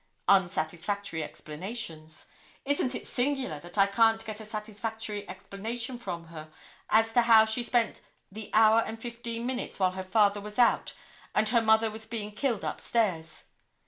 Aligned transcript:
Unsatisfactory 0.27 1.21
explanations. 1.23 2.25
Isn't 2.65 2.95
it 2.95 3.05
singular 3.05 3.59
that 3.59 3.77
I 3.77 3.85
can't 3.85 4.25
get 4.25 4.39
a 4.41 4.45
satisfactory 4.45 5.29
explanation 5.29 5.99
from 5.99 6.23
her 6.29 6.49
as 6.89 7.13
to 7.13 7.21
how 7.21 7.45
she 7.45 7.61
spent 7.61 8.01
the 8.31 8.49
hour 8.51 8.79
and 8.79 8.99
fifteen 8.99 9.45
minutes 9.45 9.77
while 9.79 9.91
her 9.91 10.01
father 10.01 10.41
was 10.41 10.57
out 10.57 10.93
and 11.35 11.47
her 11.49 11.61
mother 11.61 11.91
was 11.91 12.07
being 12.07 12.31
killed 12.31 12.63
upstairs. 12.63 13.43